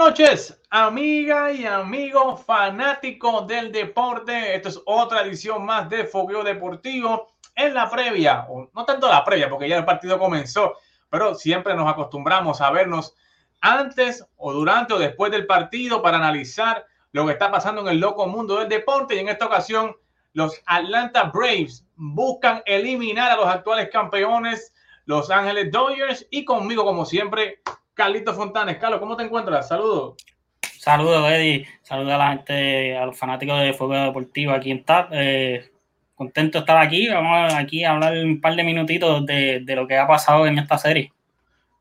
[0.00, 4.54] noches, amiga y amigo fanático del deporte.
[4.54, 9.22] Esto es otra edición más de Fogueo Deportivo en la previa, o no tanto la
[9.22, 10.72] previa, porque ya el partido comenzó,
[11.10, 13.14] pero siempre nos acostumbramos a vernos
[13.60, 18.00] antes o durante o después del partido para analizar lo que está pasando en el
[18.00, 19.16] loco mundo del deporte.
[19.16, 19.94] Y en esta ocasión,
[20.32, 24.72] los Atlanta Braves buscan eliminar a los actuales campeones,
[25.04, 27.60] Los Ángeles Dodgers, y conmigo, como siempre,
[28.00, 28.78] Carlito Fontanes.
[28.78, 29.68] Carlos, ¿cómo te encuentras?
[29.68, 30.14] Saludos.
[30.62, 31.68] Saludos, Eddie.
[31.82, 35.10] Saludos a la gente, a los fanáticos de Fuego Deportivo aquí en TAP.
[35.12, 35.70] Eh,
[36.14, 37.10] contento de estar aquí.
[37.10, 40.78] Vamos aquí a hablar un par de minutitos de, lo que ha pasado en esta
[40.78, 41.12] serie.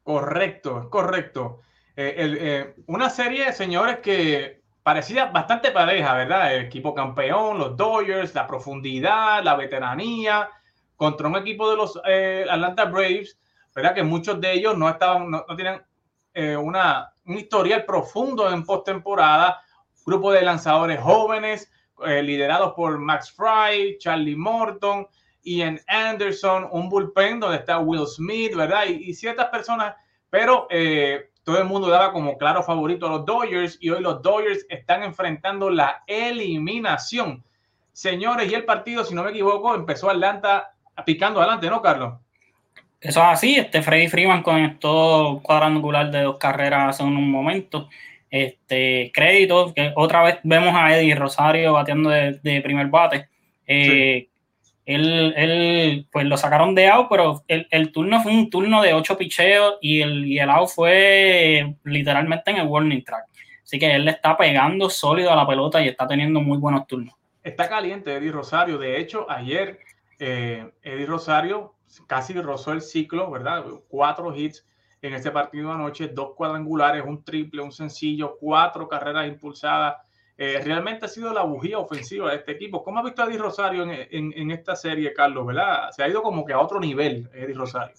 [0.03, 1.61] Correcto, correcto.
[1.95, 6.53] Eh, eh, una serie, señores, que parecía bastante pareja, ¿verdad?
[6.53, 10.49] El equipo campeón, los Dodgers, la profundidad, la veteranía,
[10.97, 13.39] contra un equipo de los Atlanta Braves,
[13.73, 13.95] ¿verdad?
[13.95, 15.81] Que muchos de ellos no estaban, no, no tenían
[16.33, 19.61] eh, una, un historial profundo en postemporada,
[20.05, 21.71] grupo de lanzadores jóvenes
[22.05, 25.07] eh, liderados por Max Fry, Charlie Morton,
[25.43, 28.85] Ian Anderson, un bullpen donde está Will Smith, ¿verdad?
[28.85, 29.95] Y, ciertas personas,
[30.29, 34.21] pero eh, todo el mundo daba como claro favorito a los Dodgers y hoy los
[34.21, 37.43] Dodgers están enfrentando la eliminación.
[37.91, 40.73] Señores, y el partido, si no me equivoco, empezó Atlanta
[41.05, 42.19] picando adelante, ¿no, Carlos?
[43.01, 47.89] Eso es así, este Freddy Freeman conectó cuadrangular de dos carreras hace un momento.
[48.29, 53.29] Este crédito, que otra vez vemos a Eddie Rosario bateando de, primer bate.
[53.65, 54.27] Eh,
[54.85, 59.17] él, él, pues lo sacaron de out, pero el, turno fue un turno de ocho
[59.17, 63.25] picheos y el, y el out fue literalmente en el warning track.
[63.63, 66.87] Así que él le está pegando sólido a la pelota y está teniendo muy buenos
[66.87, 67.13] turnos.
[67.43, 68.79] Está caliente Eddie Rosario.
[68.79, 69.79] De hecho, ayer
[70.17, 71.75] eh, Eddie Rosario
[72.07, 73.65] casi rozó el ciclo, ¿verdad?
[73.87, 74.65] Cuatro hits
[75.01, 79.95] en este partido anoche, dos cuadrangulares, un triple, un sencillo, cuatro carreras impulsadas.
[80.37, 82.83] Eh, realmente ha sido la bujía ofensiva de este equipo.
[82.83, 85.45] ¿Cómo ha visto a Eddie Rosario en, esta serie, Carlos?
[85.45, 85.91] ¿Verdad?
[85.91, 87.93] Se ha ido como que a otro nivel, Eddie Rosario.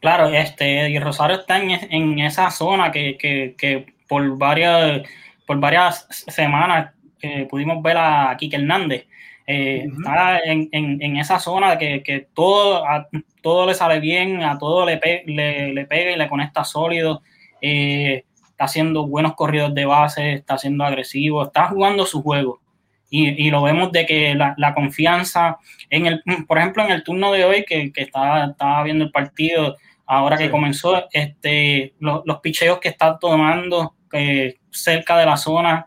[0.00, 5.02] Claro, este Eddie Rosario está en, esa zona que, por varias
[5.46, 6.92] por varias semanas
[7.22, 9.06] eh, pudimos ver a Kike Hernández
[9.46, 13.08] eh, está en, esa zona que, que todo, a,
[13.42, 17.22] todo le sale bien, a todo le, le, pega y le conecta sólido.
[17.60, 22.60] Eh, está haciendo buenos corridos de base, está siendo agresivo, está jugando su juego.
[23.08, 25.58] Y, lo vemos de que la, confianza,
[25.90, 29.12] en el, por ejemplo, en el turno de hoy que, que estaba, estaba viendo el
[29.12, 29.76] partido,
[30.06, 35.86] ahora que comenzó, este, los picheos que está tomando eh, cerca de la zona,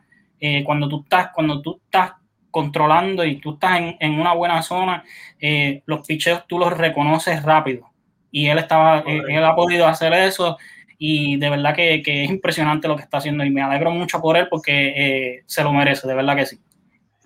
[0.64, 2.14] cuando tú estás, cuando tú estás
[2.52, 5.04] controlando y tú estás en, una buena zona,
[5.40, 7.90] eh, los picheos tú los reconoces rápido.
[8.32, 10.58] Y él estaba, eh, él, ha podido hacer eso
[10.98, 14.38] y de verdad que, es impresionante lo que está haciendo y me alegro mucho por
[14.38, 16.60] él porque eh, se lo merece, de verdad que sí.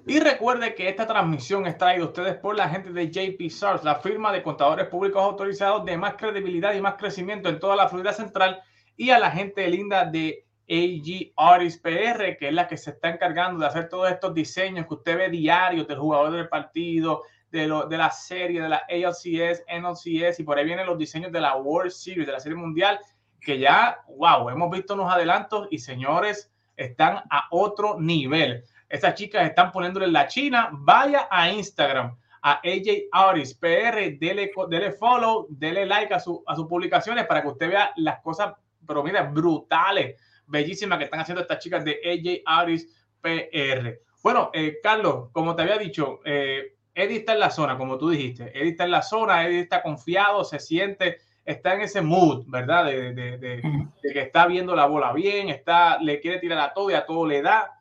[0.06, 3.84] Y recuerde que esta transmisión es traída a ustedes por la gente de JP SARS,
[3.86, 7.88] la firma de contadores públicos autorizados de más credibilidad y más crecimiento en toda la
[7.88, 8.62] Florida Central,
[8.98, 13.10] y a la gente linda de AG Artist PR, que es la que se está
[13.10, 17.68] encargando de hacer todos estos diseños que usted ve diarios del jugador del partido, de,
[17.68, 21.92] la serie, de la ALCS, NLCS, y por ahí vienen los diseños de la World
[21.92, 23.00] Series, de la Serie Mundial,
[23.40, 28.64] que ya, wow, hemos visto unos adelantos y señores, están a otro nivel.
[28.90, 30.70] Estas chicas están poniéndole la China.
[30.72, 36.56] Vaya a Instagram, a AJ Artist PR, dele, dele follow, dele like a, su, a
[36.56, 38.56] sus publicaciones para que usted vea las cosas,
[38.88, 40.16] pero mira, brutales
[40.54, 42.88] bellísima que están haciendo estas chicas de AJ Aris
[43.20, 44.00] PR.
[44.22, 48.12] Bueno, eh, Carlos, como te había dicho, eh, Eddie está en la zona, como tú
[48.12, 48.58] dijiste.
[48.58, 52.86] Eddie está en la zona, Eddie está confiado, se siente, está en ese mood, ¿verdad?
[52.86, 53.62] De,
[54.02, 57.26] que está viendo la bola bien, está, le quiere tirar a todo y a todo
[57.26, 57.80] le da.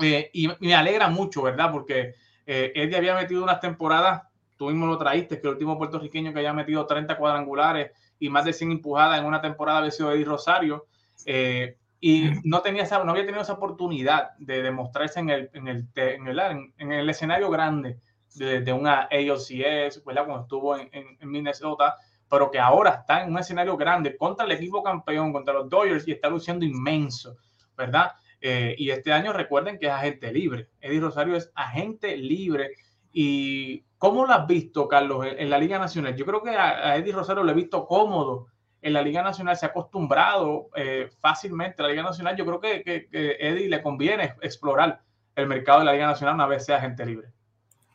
[0.00, 1.70] Eh, y, me alegra mucho, ¿verdad?
[1.70, 2.14] Porque
[2.46, 4.22] Eddie había metido unas temporadas,
[4.56, 8.46] tú mismo lo traíste, que el último puertorriqueño que haya metido 30 cuadrangulares y más
[8.46, 10.86] de 100 empujadas en una temporada había sido Eddie Rosario.
[11.26, 15.68] Eh, y no, tenía esa, no había tenido esa oportunidad de demostrarse en el, en
[15.68, 16.40] el, en el,
[16.76, 17.98] en el escenario grande
[18.34, 21.96] de, de, una ALCS, cuando estuvo en, en, Minnesota,
[22.28, 26.06] pero que ahora está en un escenario grande contra el equipo campeón, contra los Dodgers
[26.06, 27.36] y está luciendo inmenso,
[27.74, 28.12] ¿verdad?
[28.38, 30.68] Eh, y este año recuerden que es agente libre.
[30.82, 32.72] Eddie Rosario es agente libre.
[33.14, 36.14] ¿Y cómo lo has visto, Carlos, en, la Liga Nacional?
[36.16, 38.48] Yo creo que a, a Eddie Rosario lo he visto cómodo
[38.84, 42.36] en la Liga Nacional se ha acostumbrado eh, fácilmente la Liga Nacional.
[42.36, 43.08] Yo creo que, que,
[43.40, 45.00] Eddie le conviene explorar
[45.34, 47.28] el mercado de la Liga Nacional una vez sea gente libre.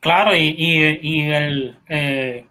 [0.00, 0.56] Claro, y,
[1.00, 2.44] y, el, eh,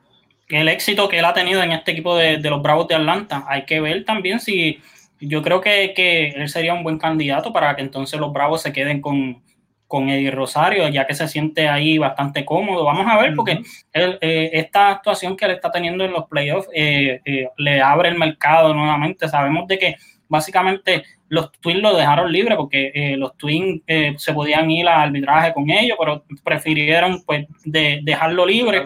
[0.47, 3.65] el, éxito que él ha tenido en este equipo de, los Bravos de Atlanta, hay
[3.65, 4.80] que ver también si
[5.19, 8.71] yo creo que, que, él sería un buen candidato para que entonces los Bravos se
[8.71, 9.44] queden con,
[9.89, 12.86] con Eddie Rosario, ya que se siente ahí bastante cómodo.
[12.86, 13.59] Vamos a ver, porque
[13.91, 18.18] eh, esta actuación que él está teniendo en los playoffs eh, eh, le abre el
[18.18, 19.27] mercado nuevamente.
[19.27, 19.95] Sabemos de que
[20.27, 23.81] básicamente los Twins lo dejaron libre porque los Twins
[24.18, 28.83] se podían ir al arbitraje con ellos, pero prefirieron pues de, dejarlo libre.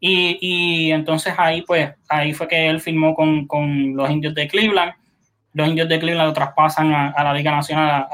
[0.00, 4.48] Y, y, entonces ahí pues ahí fue que él firmó con, con los indios de
[4.48, 4.92] Cleveland
[5.52, 8.06] los indios de Cleveland lo traspasan a, la Liga Nacional,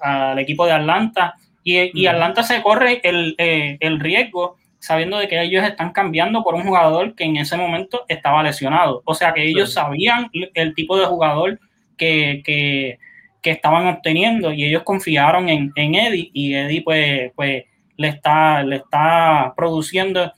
[0.00, 1.34] al equipo de Atlanta,
[1.64, 6.64] y, Atlanta se corre eh, el, riesgo sabiendo de que ellos están cambiando por un
[6.64, 9.02] jugador que en ese momento estaba lesionado.
[9.04, 11.60] O sea que ellos sabían el tipo de jugador
[11.96, 12.98] que,
[13.42, 17.64] estaban obteniendo y ellos confiaron en, Eddie y Eddie pues, pues
[17.96, 20.32] le, está, le está produciendo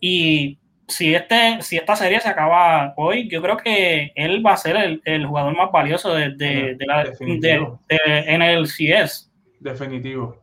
[0.00, 0.58] y
[0.88, 5.00] si, este, si esta serie se acaba hoy, yo creo que él va a ser
[5.04, 7.12] el, jugador más valioso de, de, la,
[7.88, 9.30] en el CS.
[9.60, 10.40] Definitivo.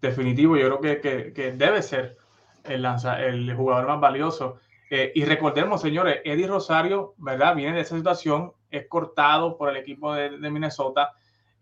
[0.00, 2.16] Definitivo, yo creo que, que, debe ser
[2.64, 4.58] el, lanza, el jugador más valioso.
[4.90, 7.54] Eh, y recordemos, señores, Eddie Rosario, ¿verdad?
[7.54, 11.12] Viene de esa situación, es cortado por el equipo de, de Minnesota.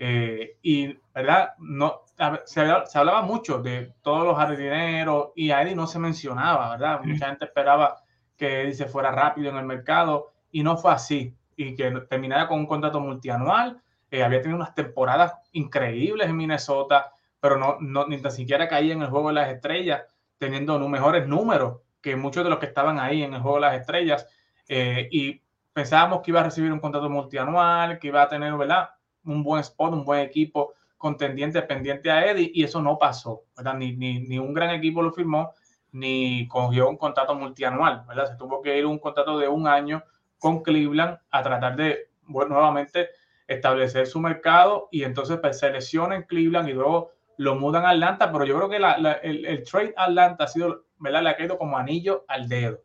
[0.02, 1.52] Eh, y, ¿verdad?
[1.58, 2.04] No,
[2.46, 7.02] se, se, hablaba mucho de todos los jardineros y a Eddie no se mencionaba, ¿verdad?
[7.04, 7.98] Mucha gente esperaba
[8.34, 11.36] que Eddie se fuera rápido en el mercado y no fue así.
[11.54, 13.78] Y que terminara con un contrato multianual.
[14.10, 18.94] Eh, había tenido unas temporadas increíbles en Minnesota, pero no, no, ni tan siquiera caía
[18.94, 20.02] en el juego de las estrellas,
[20.38, 23.78] teniendo mejores números que muchos de los que estaban ahí en el juego de las
[23.78, 24.26] estrellas.
[24.66, 25.42] Eh, y
[25.74, 28.88] pensábamos que iba a recibir un contrato multianual, que iba a tener, ¿verdad?
[29.24, 33.74] Un buen spot, un buen equipo contendiente pendiente a Eddie y eso no pasó, ¿verdad?
[33.74, 35.54] Ni, ni, ni, un gran equipo lo firmó,
[35.92, 38.26] ni cogió un contrato multianual, ¿verdad?
[38.26, 40.04] Se tuvo que ir un contrato de un año
[40.38, 43.08] con Cleveland a tratar de, bueno, nuevamente
[43.46, 47.90] establecer su mercado y entonces pues, se lesiona en Cleveland y luego lo mudan a
[47.90, 51.22] Atlanta, pero yo creo que el, el, trade Atlanta ha sido, ¿verdad?
[51.22, 52.82] Le ha caído como anillo al dedo.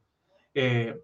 [0.54, 0.98] Eh,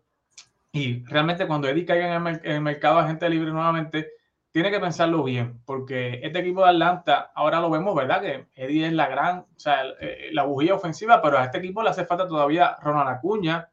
[0.71, 4.11] y realmente cuando Eddie caiga en el, en el mercado de agente libre nuevamente,
[4.51, 8.21] tiene que pensarlo bien, porque este equipo de Atlanta, ahora lo vemos, ¿verdad?
[8.21, 9.83] Que Eddie es la gran, o sea,
[10.31, 13.69] la bujía ofensiva, pero a este equipo le hace falta todavía Ronald Acuña,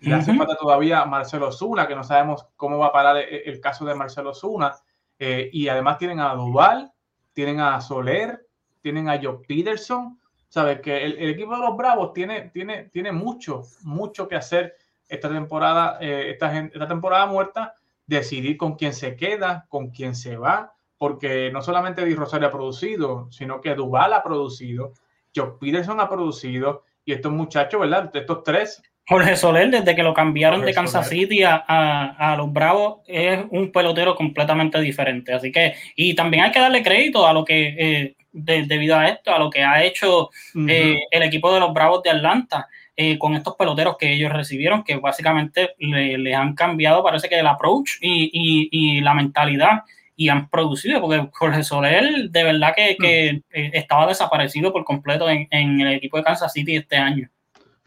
[0.00, 3.84] le hace falta todavía Marcelo Zuna, que no sabemos cómo va a parar el, caso
[3.84, 4.74] de Marcelo Zuna,
[5.18, 6.92] eh, y además tienen a Duval,
[7.32, 8.46] tienen a Soler,
[8.82, 10.80] tienen a Joe Peterson, ¿sabes?
[10.80, 14.76] Que el, equipo de los Bravos tiene, tiene, tiene mucho, mucho que hacer
[15.08, 17.74] esta temporada, eh, esta, esta temporada muerta,
[18.08, 22.52] decidir con quién se queda, con quién se va, porque no solamente Di Rosario ha
[22.52, 24.94] producido, sino que Duval ha producido,
[25.34, 28.10] Joe Peterson ha producido, y estos muchachos, ¿verdad?
[28.12, 28.82] Estos tres.
[29.06, 33.72] Jorge Soler, desde que lo cambiaron de Kansas City a, a, los Bravos, es un
[33.72, 35.32] pelotero completamente diferente.
[35.32, 39.34] Así que, y también hay que darle crédito a lo que, eh, debido a esto,
[39.34, 40.28] a lo que ha hecho
[40.68, 42.68] eh, el equipo de los Bravos de Atlanta.
[43.00, 47.46] Eh, con estos peloteros que ellos recibieron, que básicamente le, han cambiado, parece que el
[47.46, 49.84] approach y, la mentalidad
[50.16, 53.56] y han producido, porque Jorge Soler de verdad que, mm.
[53.56, 55.46] eh, estaba desaparecido por completo en,
[55.80, 57.30] el equipo de Kansas City este año.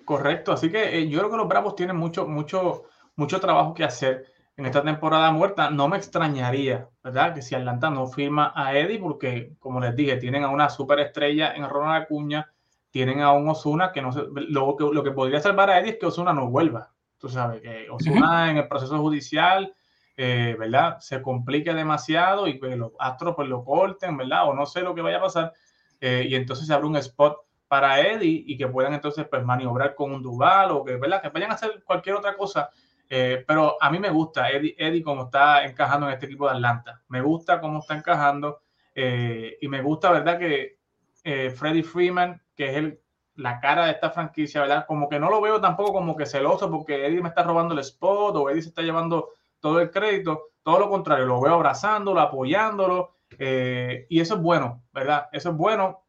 [0.06, 2.84] Correcto, así que eh, yo creo que los Bravos tienen mucho, mucho,
[3.18, 5.70] mucho trabajo que hacer en esta temporada muerta.
[5.70, 7.36] No me extrañaría, ¿verdad?
[7.36, 11.54] Que si Atlanta no firma a Eddie, porque como les dije, tienen a una superestrella
[11.54, 12.51] en Ronald Acuña,
[12.92, 15.92] tienen a un Osuna que no se, lo, que, lo que podría salvar a Eddie
[15.92, 16.92] es que Osuna no vuelva.
[17.18, 19.74] Tú sabes, que Osuna en el proceso judicial,
[20.18, 21.00] eh, ¿verdad?
[21.00, 24.50] Se complique demasiado y que los astros pues lo corten, ¿verdad?
[24.50, 25.54] O no sé lo que vaya a pasar.
[26.02, 29.96] Eh, y entonces se abre un spot para Eddie y que puedan entonces pues maniobrar
[29.96, 31.22] con un Duval o que, ¿verdad?
[31.22, 32.70] Que vayan a hacer cualquier otra cosa.
[33.10, 36.56] Eh, pero a mí me gusta Eddie, Eddie como está encajando en este equipo de
[36.56, 37.02] Atlanta.
[37.08, 38.62] Me gusta cómo está encajando
[38.94, 40.38] y me gusta, ¿verdad?
[40.38, 40.81] Que
[41.24, 43.02] Freddie Freeman que es el,
[43.36, 44.86] la cara de esta franquicia, ¿verdad?
[44.86, 47.80] Como que no lo veo tampoco como que celoso porque Eddie me está robando el
[47.80, 50.50] spot o Eddie se está llevando todo el crédito.
[50.64, 53.14] Todo lo contrario, lo veo abrazándolo, apoyándolo.
[53.40, 55.28] Eh, y eso es bueno, ¿verdad?
[55.32, 56.04] Eso es bueno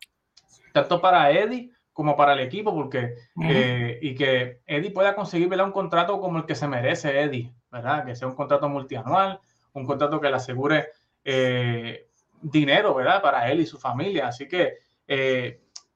[0.73, 5.67] tanto para Eddie como para el equipo, porque eh, y que Eddie pueda conseguir ¿verdad?
[5.67, 8.05] un contrato como el que se merece Eddie, ¿verdad?
[8.05, 9.41] Que sea un contrato multianual,
[9.75, 10.89] un contrato que le asegure
[11.25, 12.09] eh,
[12.41, 13.23] dinero, ¿verdad?
[13.23, 14.29] Para él y su familia.
[14.29, 14.79] Así que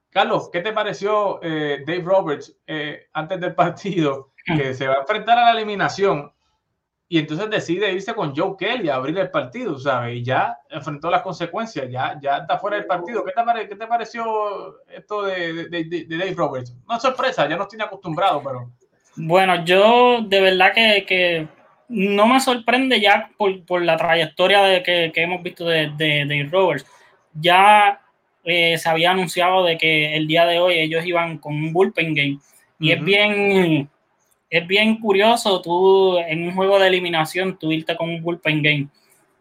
[0.09, 4.31] Carlos, ¿qué te pareció eh, Dave Roberts eh, antes del partido?
[4.43, 6.31] Que se va a enfrentar a la eliminación
[7.09, 10.15] y entonces decide irse con Joe Kelly a abrir el partido, ¿sabes?
[10.15, 13.23] Y ya enfrentó las consecuencias, ya, ya está fuera del partido.
[13.23, 13.31] ¿Qué
[13.75, 16.75] te, pareció esto de, Dave Roberts?
[16.87, 18.71] No es sorpresa, ya nos tiene acostumbrado, pero...
[19.15, 21.47] Bueno, yo de verdad que,
[21.89, 26.85] no me sorprende ya por, la trayectoria de que, hemos visto de, de, de Roberts.
[27.33, 28.01] Ya
[28.47, 32.15] eh, se había anunciado de que el día de hoy ellos iban con un bullpen
[32.15, 32.39] game.
[32.79, 33.89] Y es bien
[34.49, 38.87] es bien curioso tú en un juego de eliminación tú irte con un bullpen game.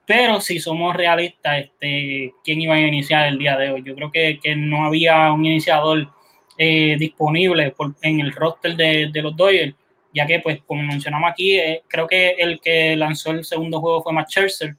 [0.04, 3.82] Pero si somos realistas, este, ¿quién iba a iniciar el día de hoy?
[3.84, 6.08] Yo creo que, que no había un iniciador
[6.58, 9.74] eh, disponible en el roster de, de, los Dodgers,
[10.14, 14.02] ya que, pues, como mencionamos aquí, eh, creo que el que lanzó el segundo juego
[14.02, 14.76] fue Matt Scherzer.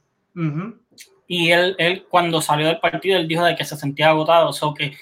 [1.28, 4.48] Y él, él, cuando salió del partido, él dijo de que se sentía agotado.
[4.48, 4.94] O sea, que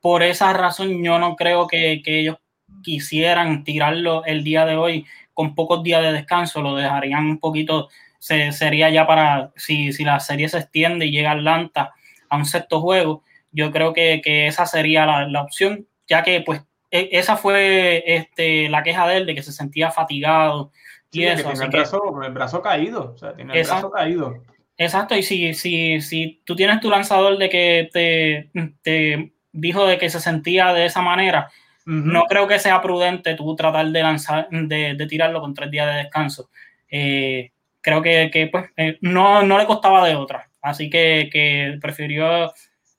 [0.00, 2.38] por esa razón yo no creo que, que ellos
[2.82, 7.88] quisieran tirarlo el día de hoy con pocos días de descanso, lo dejarían un poquito,
[8.18, 11.92] se, sería ya para, si, si la serie se extiende y llega Atlanta
[12.28, 13.22] a un sexto juego,
[13.52, 18.04] yo creo que, que esa sería la, la, opción, ya que pues e, esa fue
[18.06, 20.70] este, la queja de él, de que se sentía fatigado.
[21.10, 24.42] y eso, tiene el, brazo, el brazo caído, o sea, tiene el brazo caído.
[24.76, 28.50] Exacto, y si, si, si tú tienes tu lanzador de que te,
[28.82, 31.50] te dijo de que se sentía de esa manera,
[31.86, 36.02] no creo que sea prudente tú tratar de lanzar, de, tirarlo con tres días de
[36.02, 36.50] descanso.
[36.88, 40.48] Eh, creo que, pues, eh, no, no, le costaba de otra.
[40.62, 42.52] Así que, prefirió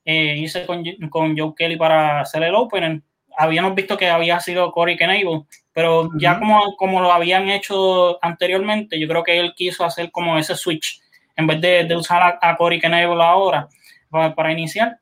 [0.05, 3.01] eh, irse con, con, Joe Kelly para hacer el opener.
[3.37, 8.99] Habíamos visto que había sido Corey Knable, pero ya como, como lo habían hecho anteriormente,
[8.99, 11.01] yo creo que él quiso hacer como ese switch.
[11.35, 13.67] En vez de, usar a, Corey Knable ahora
[14.09, 14.99] para, iniciar,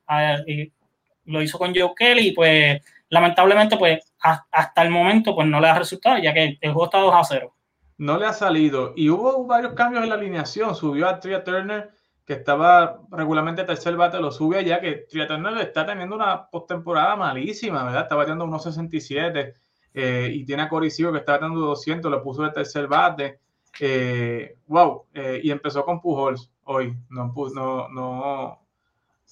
[1.24, 5.68] lo hizo con Joe Kelly y pues lamentablemente, pues hasta el momento, pues no le
[5.68, 7.54] ha resultado, ya que el juego está 2 a 0.
[7.98, 8.92] No le ha salido.
[8.96, 10.74] Y hubo varios cambios en la alineación.
[10.74, 11.90] Subió a Tria Turner,
[12.26, 17.14] que estaba regularmente tercer bate, lo sube ya que Tria Turner está teniendo una postemporada
[17.16, 18.02] malísima, ¿verdad?
[18.02, 19.54] Está bateando unos 67
[19.92, 23.40] eh, y tiene a Corey que está bateando 200, lo puso de tercer bate.
[23.80, 25.06] Eh, wow,
[25.42, 26.96] y empezó con Pujols hoy.
[27.10, 28.64] No, no, no,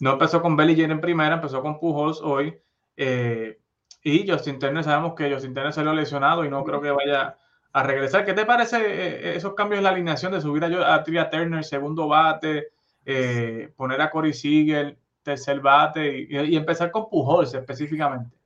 [0.01, 2.59] no empezó con Bellinger en primera, empezó con Pujols hoy.
[2.97, 3.59] Eh,
[4.03, 7.39] y Justin Turner, sabemos que Justin Turner salió lesionado y no creo que vaya
[7.73, 8.25] a regresar.
[8.25, 11.31] ¿Qué te parece eh, eh, esos cambios en la alineación de subir a, a Tria
[11.31, 12.73] Turner, segundo bate,
[13.77, 18.37] poner a Corey Siegel, tercer bate y, empezar con Pujols específicamente?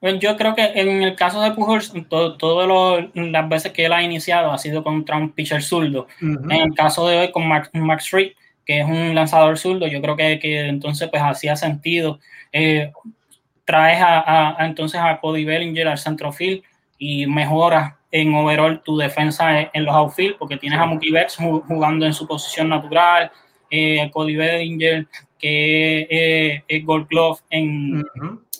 [0.00, 2.68] Bueno, yo creo que en el caso de Pujols, todas
[3.14, 6.08] las veces que él ha iniciado ha sido contra un pitcher zurdo.
[6.20, 8.10] En el caso de hoy con Max, Max
[8.66, 12.20] que es un lanzador zurdo, yo creo que, que entonces pues hacía sentido.
[13.64, 16.62] Traes a, entonces a Cody Bellinger al centrofield
[16.98, 22.04] y mejoras en overall tu defensa en, los outfield porque tienes a Mookie Betts jugando
[22.06, 23.32] en su posición natural,
[23.70, 25.06] eh, Cody Bellinger
[25.38, 28.04] que es Gold Glove en,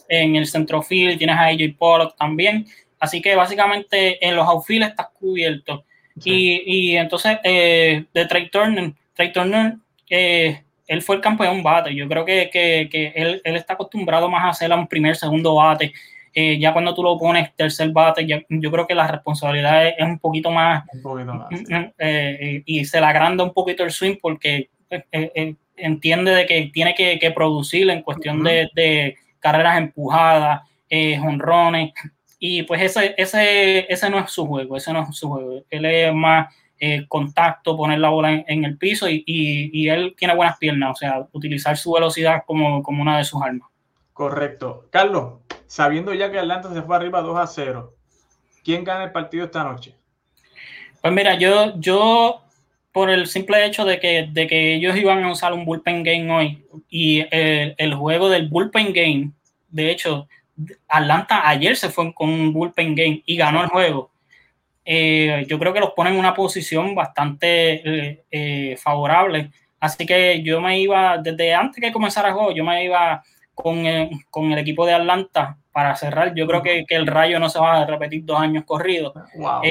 [0.08, 2.66] en el centrofield, tienes a AJ Pollock también,
[2.98, 5.84] así que básicamente en los outfield estás cubierto
[6.22, 9.74] y, y, entonces eh, de Trey Turner, Trey Turner
[10.08, 11.94] eh, él fue el campeón bate.
[11.94, 15.54] Yo creo que, que, que él, él, está acostumbrado más a hacer un primer, segundo
[15.54, 15.92] bate.
[16.36, 20.18] Eh, ya cuando tú lo pones tercer bate, yo creo que la responsabilidad es, un
[20.18, 20.84] poquito más.
[20.92, 24.68] Un poquito más mm, mm, eh, y se le agranda un poquito el swing porque
[24.90, 30.62] eh, entiende de que tiene que, que producir en cuestión de, de, carreras empujadas,
[31.22, 31.92] honrones.
[32.38, 35.62] Y pues ese, ese, ese no es su juego, ese no es su juego.
[35.68, 40.58] Él es más eh, contacto, poner la bola en, el piso y, él tiene buenas
[40.58, 43.68] piernas, o sea, utilizar su velocidad como, como una de sus armas.
[44.14, 44.86] Correcto.
[44.90, 47.94] Carlos, sabiendo ya que Atlanta se fue arriba 2 a 0,
[48.64, 49.94] ¿quién gana el partido esta noche?
[51.00, 52.43] Pues mira, yo, yo
[52.94, 56.32] por el simple hecho de que, de que ellos iban a usar un bullpen game
[56.32, 59.32] hoy y el, el juego del bullpen game,
[59.68, 60.28] de hecho,
[60.86, 64.12] Atlanta ayer se fue con un bullpen game y ganó el juego.
[64.84, 69.50] Eh, yo creo que los pone en una posición bastante eh, eh, favorable.
[69.80, 73.24] Así que yo me iba, desde antes que comenzara el juego, yo me iba
[73.54, 76.32] con, el equipo de Atlanta para cerrar.
[76.32, 79.12] Yo creo que, el rayo no se va a repetir dos años corridos.
[79.34, 79.62] Wow,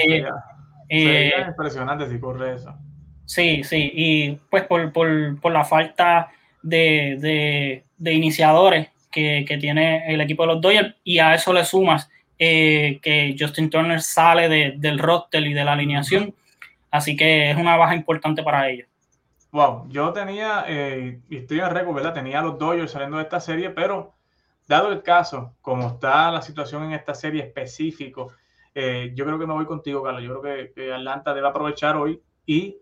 [0.89, 2.77] impresionante si corre eso.
[3.25, 6.29] Sí, sí, y pues por, la falta
[6.61, 12.09] de, iniciadores que, que, tiene el equipo de los Dodgers y a eso le sumas
[12.37, 16.33] eh, que Justin Turner sale del roster y de la alineación,
[16.91, 18.87] así que es una baja importante para ellos.
[19.51, 22.13] Wow, yo tenía, eh, y estoy en récord, ¿verdad?
[22.13, 24.13] Tenía los Dodgers saliendo de esta serie, pero
[24.67, 28.33] dado el caso, como está la situación en esta serie específico,
[28.73, 30.23] eh, yo creo que me voy contigo, Carlos.
[30.23, 32.77] Yo creo que, Atlanta debe aprovechar hoy y,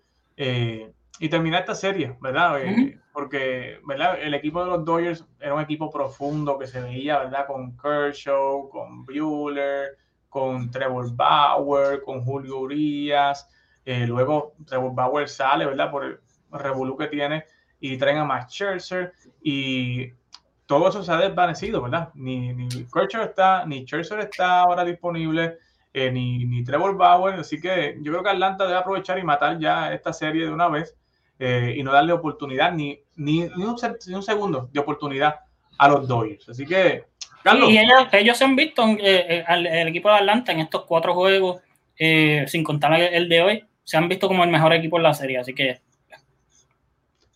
[1.19, 2.59] y terminar esta serie, ¿verdad?
[3.13, 4.19] porque ¿verdad?
[4.21, 7.45] el equipo de los Dodgers era un equipo profundo que se veía, ¿verdad?
[7.45, 9.97] Con Kershaw, con Bueller,
[10.29, 13.47] con Trevor Bauer, con Julio Urias,
[13.83, 15.91] Eh, luego Trevor Bauer sale, ¿verdad?
[15.91, 16.19] Por el
[16.51, 17.45] revolú que tiene
[17.79, 20.11] y traen a Max Scherzer y
[20.65, 22.09] todo eso se ha desvanecido, ¿verdad?
[22.13, 25.57] Ni, ni está, ni Scherzer está ahora disponible,
[25.93, 29.59] eh, ni, ni, Trevor Bauer, así que yo creo que Atlanta debe aprovechar y matar
[29.59, 30.95] ya esta serie de una vez
[31.39, 35.35] eh, y no darle oportunidad, ni, ni, ni, un, un, segundo de oportunidad
[35.77, 36.49] a los Dodgers.
[36.49, 37.05] Así que,
[37.43, 37.69] Carlos.
[37.69, 41.61] y ellos, ellos, se han visto, eh, el equipo de Atlanta en estos cuatro juegos,
[41.97, 45.39] sin contar el de hoy, se han visto como el mejor equipo en la serie,
[45.39, 45.81] así que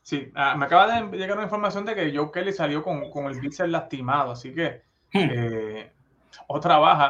[0.05, 3.25] Sí, ah, me acaba de llegar una información de que Joe Kelly salió con, con
[3.25, 5.29] el bíceps lastimado, así que hmm.
[5.31, 5.91] eh,
[6.47, 7.09] otra baja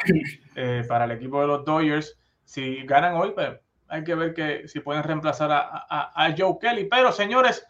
[0.56, 2.18] eh, para el equipo de los Dodgers.
[2.44, 6.58] Si ganan hoy, pues hay que ver que si pueden reemplazar a, a, a Joe
[6.60, 6.86] Kelly.
[6.86, 7.66] Pero señores,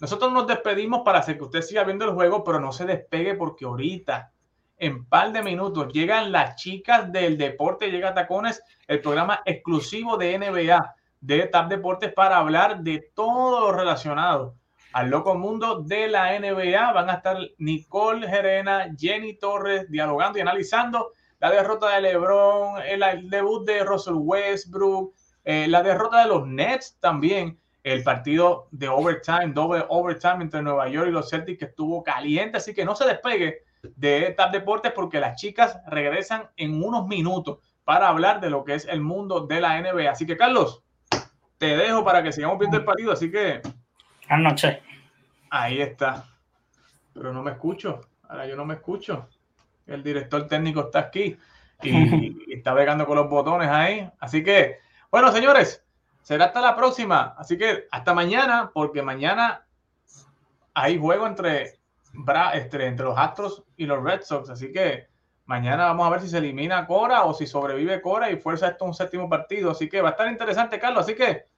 [0.00, 3.34] nosotros nos despedimos para hacer que usted siga viendo el juego, pero no se despegue
[3.34, 4.32] porque ahorita,
[4.78, 10.38] en par de minutos, llegan las chicas del deporte, llega Tacones, el programa exclusivo de
[10.38, 14.54] NBA de TAP Deportes para hablar de todo lo relacionado
[14.92, 16.92] al loco mundo de la NBA.
[16.92, 23.30] Van a estar Nicole Gerena, Jenny Torres dialogando y analizando la derrota de LeBron, el,
[23.30, 29.52] debut de Russell Westbrook, eh, la derrota de los Nets también, el partido de overtime,
[29.54, 33.06] doble overtime entre Nueva York y los Celtics que estuvo caliente, así que no se
[33.06, 38.62] despegue de TAP Deportes porque las chicas regresan en unos minutos para hablar de lo
[38.62, 40.10] que es el mundo de la NBA.
[40.10, 40.84] Así que Carlos,
[41.56, 43.62] te dejo para que sigamos viendo el partido, así que
[44.30, 44.80] Anoche.
[45.50, 46.24] Ahí está.
[47.12, 48.00] Pero no me escucho.
[48.28, 49.28] Ahora yo no me escucho.
[49.88, 51.36] El director técnico está aquí
[51.82, 54.08] y, está pegando con los botones ahí.
[54.20, 54.78] Así que,
[55.10, 55.84] bueno, señores,
[56.22, 57.34] será hasta la próxima.
[57.38, 59.66] Así que hasta mañana, porque mañana
[60.74, 61.80] hay juego entre,
[62.54, 64.48] entre, entre los Astros y los Red Sox.
[64.48, 65.08] Así que
[65.46, 68.84] mañana vamos a ver si se elimina Cora o si sobrevive Cora y fuerza esto
[68.84, 69.72] un séptimo partido.
[69.72, 71.02] Así que va a estar interesante, Carlos.
[71.02, 71.49] Así que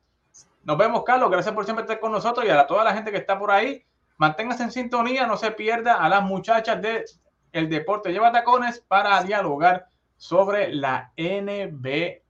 [0.64, 1.31] nos vemos, Carlos.
[1.31, 3.85] Gracias por siempre estar con nosotros y a toda la gente que está por ahí.
[4.16, 7.05] Manténgase en sintonía, no se pierda a las muchachas de
[7.53, 12.22] el deporte lleva tacones para dialogar sobre la NBA.